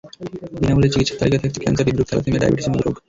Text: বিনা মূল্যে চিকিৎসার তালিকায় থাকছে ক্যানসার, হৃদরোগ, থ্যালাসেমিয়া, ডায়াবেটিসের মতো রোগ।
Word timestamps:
বিনা 0.59 0.73
মূল্যে 0.75 0.91
চিকিৎসার 0.93 1.17
তালিকায় 1.21 1.41
থাকছে 1.43 1.59
ক্যানসার, 1.63 1.85
হৃদরোগ, 1.87 2.07
থ্যালাসেমিয়া, 2.09 2.41
ডায়াবেটিসের 2.41 2.71
মতো 2.73 2.83
রোগ। 2.85 2.95